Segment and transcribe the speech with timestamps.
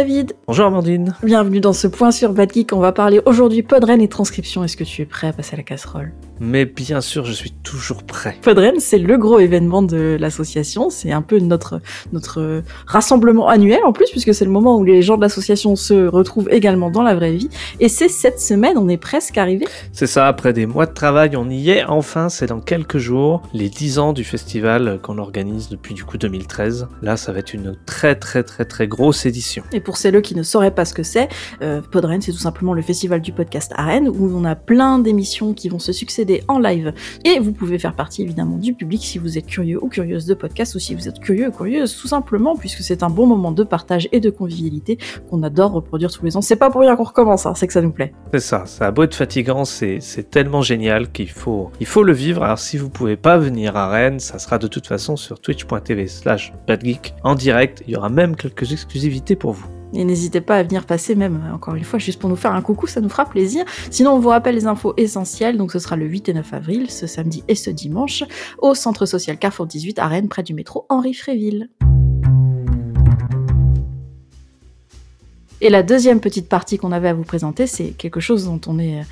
[0.00, 0.32] David.
[0.46, 1.14] Bonjour Amandine.
[1.22, 2.72] Bienvenue dans ce point sur Bad Geek.
[2.72, 4.64] On va parler aujourd'hui Podren et transcription.
[4.64, 6.14] Est-ce que tu es prêt à passer à la casserole?
[6.40, 8.36] Mais bien sûr, je suis toujours prêt.
[8.42, 10.88] Podren, c'est le gros événement de l'association.
[10.88, 11.80] C'est un peu notre,
[12.12, 16.06] notre rassemblement annuel en plus, puisque c'est le moment où les gens de l'association se
[16.06, 17.50] retrouvent également dans la vraie vie.
[17.78, 19.66] Et c'est cette semaine, on est presque arrivé.
[19.92, 22.30] C'est ça, après des mois de travail, on y est enfin.
[22.30, 26.88] C'est dans quelques jours, les 10 ans du festival qu'on organise depuis du coup 2013.
[27.02, 29.62] Là, ça va être une très très très très grosse édition.
[29.72, 31.28] Et pour celles qui ne sauraient pas ce que c'est,
[31.62, 34.98] euh, Podren, c'est tout simplement le festival du podcast à Rennes, où on a plein
[34.98, 36.92] d'émissions qui vont se succéder en live.
[37.24, 40.34] Et vous pouvez faire partie évidemment du public si vous êtes curieux ou curieuse de
[40.34, 43.52] podcast, ou si vous êtes curieux ou curieuse, tout simplement, puisque c'est un bon moment
[43.52, 44.98] de partage et de convivialité
[45.28, 46.42] qu'on adore reproduire tous les ans.
[46.42, 48.12] C'est pas pour rien qu'on recommence, hein, c'est que ça nous plaît.
[48.32, 52.12] C'est ça, ça a beau être fatigant, c'est tellement génial qu'il faut, il faut le
[52.12, 52.42] vivre.
[52.42, 56.06] Alors si vous pouvez pas venir à Rennes, ça sera de toute façon sur twitch.tv
[56.06, 57.82] slash badgeek en direct.
[57.86, 59.79] Il y aura même quelques exclusivités pour vous.
[59.92, 62.52] Et n'hésitez pas à venir passer même, euh, encore une fois, juste pour nous faire
[62.52, 63.64] un coucou, ça nous fera plaisir.
[63.90, 66.90] Sinon, on vous rappelle les infos essentielles, donc ce sera le 8 et 9 avril,
[66.90, 68.22] ce samedi et ce dimanche,
[68.58, 71.70] au Centre Social Carrefour 18 à Rennes, près du métro Henri Fréville.
[75.62, 78.78] Et la deuxième petite partie qu'on avait à vous présenter, c'est quelque chose dont on
[78.78, 79.02] est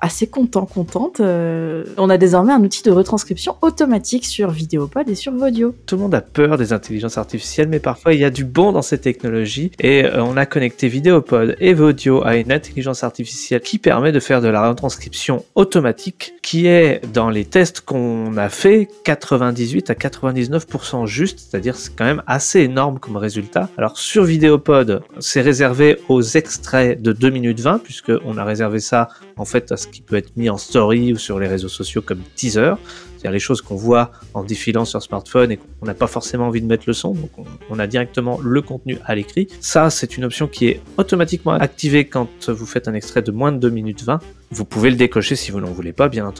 [0.00, 1.20] assez content, contente.
[1.20, 5.74] Euh, on a désormais un outil de retranscription automatique sur Vidéopod et sur Vodio.
[5.86, 8.72] Tout le monde a peur des intelligences artificielles, mais parfois il y a du bon
[8.72, 9.72] dans ces technologies.
[9.80, 14.20] Et euh, on a connecté Vidéopod et Vodio à une intelligence artificielle qui permet de
[14.20, 19.92] faire de la retranscription automatique, qui est dans les tests qu'on a fait 98 à
[19.92, 23.68] 99% juste, c'est-à-dire c'est quand même assez énorme comme résultat.
[23.76, 28.80] Alors sur Vidéopod, c'est réservé aux extraits de 2 minutes 20, puisque on a réservé
[28.80, 31.68] ça en fait à ce qui peut être mis en story ou sur les réseaux
[31.68, 32.72] sociaux comme teaser,
[33.18, 36.62] c'est-à-dire les choses qu'on voit en défilant sur smartphone et qu'on n'a pas forcément envie
[36.62, 39.48] de mettre le son, donc on, on a directement le contenu à l'écrit.
[39.60, 43.52] Ça, c'est une option qui est automatiquement activée quand vous faites un extrait de moins
[43.52, 44.20] de 2 minutes 20.
[44.50, 46.37] Vous pouvez le décocher si vous n'en voulez pas, bien entendu.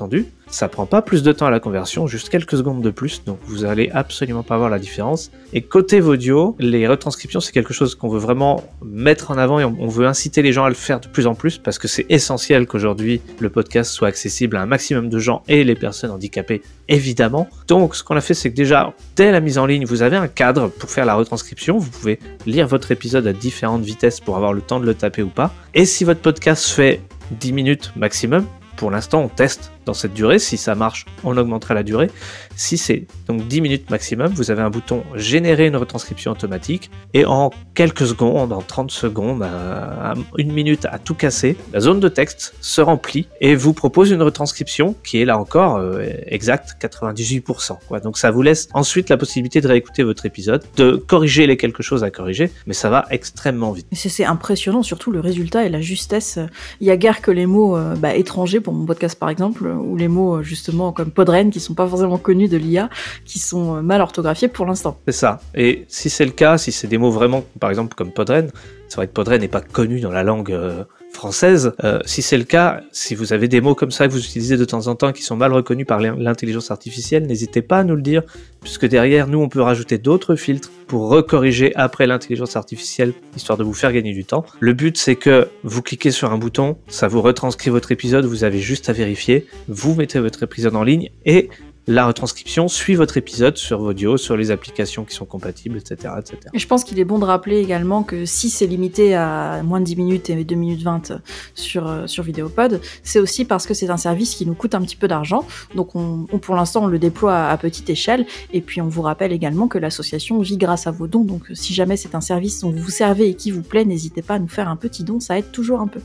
[0.50, 3.38] Ça prend pas plus de temps à la conversion, juste quelques secondes de plus, donc
[3.44, 5.30] vous allez absolument pas voir la différence.
[5.52, 9.64] Et côté audio, les retranscriptions, c'est quelque chose qu'on veut vraiment mettre en avant et
[9.64, 12.06] on veut inciter les gens à le faire de plus en plus parce que c'est
[12.08, 16.62] essentiel qu'aujourd'hui le podcast soit accessible à un maximum de gens et les personnes handicapées
[16.88, 17.48] évidemment.
[17.66, 20.16] Donc ce qu'on a fait c'est que déjà dès la mise en ligne vous avez
[20.16, 24.36] un cadre pour faire la retranscription, vous pouvez lire votre épisode à différentes vitesses pour
[24.36, 25.52] avoir le temps de le taper ou pas.
[25.74, 27.00] Et si votre podcast fait
[27.32, 31.74] 10 minutes maximum, pour l'instant on teste dans cette durée, si ça marche on augmentera
[31.74, 32.10] la durée.
[32.56, 37.24] Si c'est donc 10 minutes maximum, vous avez un bouton générer une retranscription automatique et
[37.24, 42.08] en quelques secondes, en 30 secondes, à une minute à tout casser, la zone de
[42.08, 47.78] texte se remplit et vous propose une retranscription qui est là encore euh, exacte 98%.
[47.88, 48.00] Quoi.
[48.00, 51.82] Donc ça vous laisse ensuite la possibilité de réécouter votre épisode, de corriger les quelque
[51.82, 53.86] chose à corriger, mais ça va extrêmement vite.
[53.92, 56.38] C'est c'est impressionnant, surtout le résultat et la justesse.
[56.80, 59.66] Il y a guère que les mots euh, bah, étrangers, pour mon podcast par exemple,
[59.78, 62.88] ou les mots euh, justement comme podren, qui sont pas forcément connus de l'IA,
[63.24, 64.98] qui sont euh, mal orthographiés pour l'instant.
[65.06, 65.40] C'est ça.
[65.54, 68.50] Et si c'est le cas, si c'est des mots vraiment, par exemple, comme podren,
[68.88, 70.84] c'est vrai que podren n'est pas connu dans la langue euh,
[71.18, 71.72] française.
[71.84, 74.56] Euh, si c'est le cas, si vous avez des mots comme ça que vous utilisez
[74.56, 77.84] de temps en temps qui sont mal reconnus par l'in- l'intelligence artificielle, n'hésitez pas à
[77.84, 78.22] nous le dire,
[78.62, 83.64] puisque derrière nous on peut rajouter d'autres filtres pour recorriger après l'intelligence artificielle, histoire de
[83.64, 84.46] vous faire gagner du temps.
[84.60, 88.44] Le but c'est que vous cliquez sur un bouton, ça vous retranscrit votre épisode, vous
[88.44, 91.50] avez juste à vérifier, vous mettez votre épisode en ligne et
[91.88, 96.14] la retranscription suit votre épisode sur Audio, sur les applications qui sont compatibles, etc.
[96.18, 96.36] etc.
[96.54, 99.80] Et je pense qu'il est bon de rappeler également que si c'est limité à moins
[99.80, 101.14] de 10 minutes et 2 minutes 20
[101.54, 104.82] sur, euh, sur Vidéopod, c'est aussi parce que c'est un service qui nous coûte un
[104.82, 105.44] petit peu d'argent.
[105.74, 108.26] Donc on, on- pour l'instant on le déploie à, à petite échelle.
[108.52, 111.24] Et puis on vous rappelle également que l'association vit grâce à vos dons.
[111.24, 114.22] Donc si jamais c'est un service dont vous vous servez et qui vous plaît, n'hésitez
[114.22, 116.00] pas à nous faire un petit don, ça aide toujours un peu.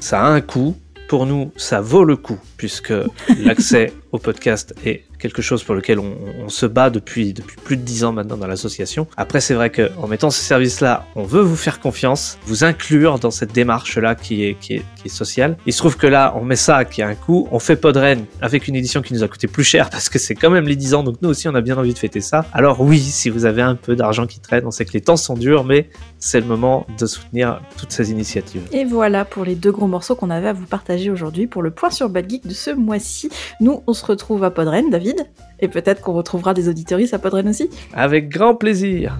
[0.00, 0.74] Ça a un coût.
[1.08, 2.92] Pour nous, ça vaut le coup, puisque
[3.38, 7.82] l'accès au podcast est quelque chose pour lequel on, se bat depuis, depuis plus de
[7.82, 9.06] 10 ans maintenant dans l'association.
[9.16, 13.30] Après, c'est vrai qu'en mettant ce service-là, on veut vous faire confiance, vous inclure dans
[13.30, 15.58] cette démarche-là qui est, qui, est, qui est sociale.
[15.66, 18.24] Il se trouve que là, on met ça qui a un coût, on fait Podren
[18.40, 20.76] avec une édition qui nous a coûté plus cher parce que c'est quand même les
[20.76, 22.46] 10 ans, donc nous aussi on a bien envie de fêter ça.
[22.52, 25.16] Alors oui, si vous avez un peu d'argent qui traîne, on sait que les temps
[25.16, 28.62] sont durs, mais c'est le moment de soutenir toutes ces initiatives.
[28.72, 31.70] Et voilà pour les deux gros morceaux qu'on avait à vous partager aujourd'hui pour le
[31.70, 33.30] point sur Bad Geek de ce mois-ci.
[33.60, 35.26] Nous, on se retrouve à Podren, David,
[35.60, 37.68] et peut-être qu'on retrouvera des auditoristes à Podren aussi.
[37.92, 39.18] Avec grand plaisir.